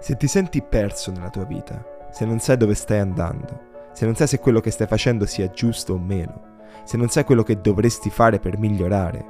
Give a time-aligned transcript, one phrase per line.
[0.00, 4.14] Se ti senti perso nella tua vita, se non sai dove stai andando, se non
[4.14, 7.60] sai se quello che stai facendo sia giusto o meno, se non sai quello che
[7.60, 9.22] dovresti fare per migliorare,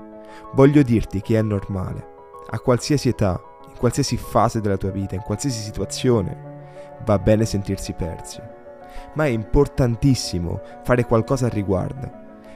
[0.52, 2.06] voglio dirti che è normale.
[2.50, 7.92] A qualsiasi età, in qualsiasi fase della tua vita, in qualsiasi situazione, va bene sentirsi
[7.92, 8.40] persi.
[9.14, 12.08] Ma è importantissimo fare qualcosa al riguardo,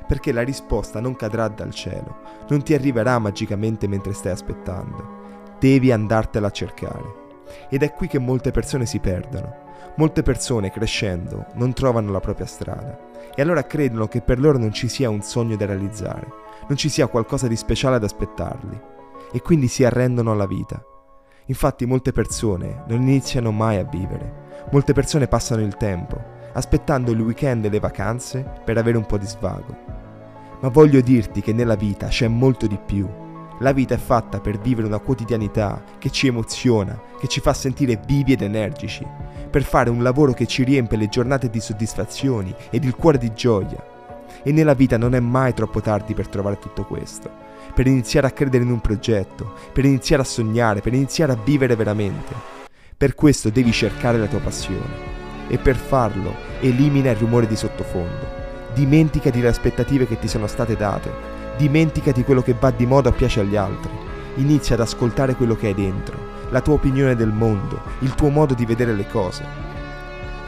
[0.07, 2.19] perché la risposta non cadrà dal cielo,
[2.49, 5.23] non ti arriverà magicamente mentre stai aspettando.
[5.59, 7.23] Devi andartela a cercare.
[7.69, 9.63] Ed è qui che molte persone si perdono.
[9.97, 14.73] Molte persone crescendo non trovano la propria strada e allora credono che per loro non
[14.73, 16.27] ci sia un sogno da realizzare,
[16.67, 18.81] non ci sia qualcosa di speciale ad aspettarli
[19.33, 20.83] e quindi si arrendono alla vita.
[21.47, 26.21] Infatti molte persone non iniziano mai a vivere, molte persone passano il tempo,
[26.53, 29.77] aspettando il weekend e le vacanze per avere un po' di svago.
[30.61, 33.07] Ma voglio dirti che nella vita c'è molto di più
[33.61, 38.01] la vita è fatta per vivere una quotidianità che ci emoziona, che ci fa sentire
[38.05, 39.07] vivi ed energici,
[39.49, 43.33] per fare un lavoro che ci riempie le giornate di soddisfazioni ed il cuore di
[43.33, 43.93] gioia.
[44.43, 47.31] E nella vita non è mai troppo tardi per trovare tutto questo,
[47.73, 51.77] per iniziare a credere in un progetto, per iniziare a sognare, per iniziare a vivere
[51.77, 52.35] veramente.
[52.97, 55.13] Per questo devi cercare la tua passione
[55.47, 58.43] e per farlo elimina il rumore di sottofondo.
[58.75, 63.13] Dimenticati le aspettative che ti sono state date Dimenticati quello che va di moda o
[63.13, 63.91] piace agli altri.
[64.37, 66.17] Inizia ad ascoltare quello che hai dentro,
[66.51, 69.45] la tua opinione del mondo, il tuo modo di vedere le cose.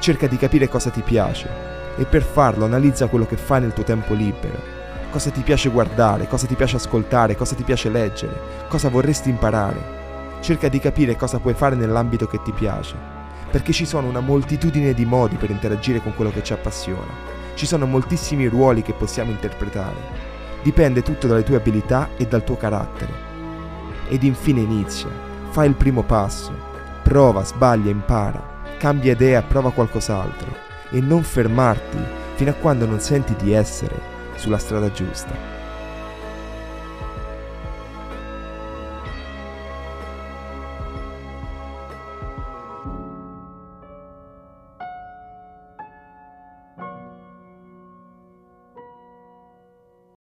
[0.01, 1.49] Cerca di capire cosa ti piace
[1.97, 4.75] e per farlo analizza quello che fai nel tuo tempo libero.
[5.12, 9.95] Cosa ti piace guardare, cosa ti piace ascoltare, cosa ti piace leggere, cosa vorresti imparare.
[10.41, 12.97] Cerca di capire cosa puoi fare nell'ambito che ti piace,
[13.49, 17.34] perché ci sono una moltitudine di modi per interagire con quello che ci appassiona.
[17.55, 20.34] Ci sono moltissimi ruoli che possiamo interpretare
[20.67, 23.12] Dipende tutto dalle tue abilità e dal tuo carattere.
[24.09, 25.09] Ed infine inizia,
[25.50, 26.50] fai il primo passo,
[27.05, 30.53] prova, sbaglia, impara, cambia idea, prova qualcos'altro
[30.91, 31.98] e non fermarti
[32.34, 33.94] fino a quando non senti di essere
[34.34, 35.56] sulla strada giusta.